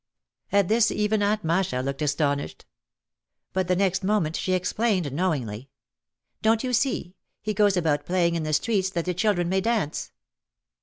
At 0.51 0.67
this 0.67 0.89
even 0.89 1.21
Aunt 1.21 1.43
Masha 1.43 1.79
looked 1.81 2.01
astonished. 2.01 2.65
But 3.53 3.67
the 3.67 3.75
next 3.75 4.03
moment 4.03 4.35
she 4.35 4.53
explained 4.53 5.11
knowingly, 5.13 5.69
"Don't 6.41 6.63
you 6.63 6.73
see, 6.73 7.13
he 7.39 7.53
goes 7.53 7.77
about 7.77 8.07
playing 8.07 8.33
in 8.33 8.41
the 8.41 8.53
streets 8.53 8.89
that 8.89 9.05
the 9.05 9.13
children 9.13 9.47
may 9.47 9.61
dance." 9.61 10.11